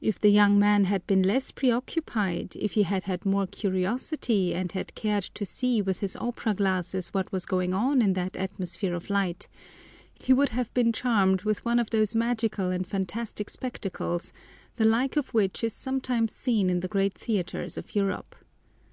If 0.00 0.20
the 0.20 0.28
young 0.30 0.58
man 0.58 0.86
had 0.86 1.06
been 1.06 1.22
less 1.22 1.52
preoccupied, 1.52 2.56
if 2.56 2.72
he 2.72 2.82
had 2.82 3.04
had 3.04 3.24
more 3.24 3.46
curiosity 3.46 4.52
and 4.56 4.72
had 4.72 4.96
cared 4.96 5.22
to 5.34 5.46
see 5.46 5.80
with 5.80 6.00
his 6.00 6.16
opera 6.16 6.52
glasses 6.54 7.10
what 7.14 7.30
was 7.30 7.46
going 7.46 7.72
on 7.72 8.02
in 8.02 8.14
that 8.14 8.34
atmosphere 8.34 8.92
of 8.92 9.08
light, 9.08 9.46
he 10.14 10.32
would 10.32 10.48
have 10.48 10.74
been 10.74 10.92
charmed 10.92 11.42
with 11.42 11.64
one 11.64 11.78
of 11.78 11.90
those 11.90 12.16
magical 12.16 12.70
and 12.72 12.88
fantastic 12.88 13.48
spectacles, 13.48 14.32
the 14.78 14.84
like 14.84 15.16
of 15.16 15.32
which 15.32 15.62
is 15.62 15.72
sometimes 15.72 16.32
seen 16.34 16.68
in 16.68 16.80
the 16.80 16.88
great 16.88 17.14
theaters 17.16 17.78
of 17.78 17.94
Europe. 17.94 18.34